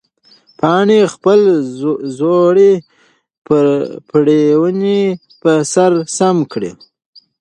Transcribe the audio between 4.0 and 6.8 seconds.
پړونی په سر سم کړ.